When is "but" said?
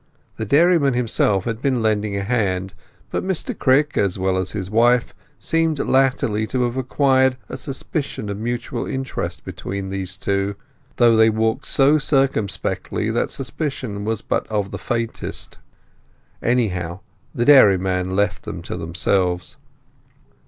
3.11-3.23, 14.23-14.47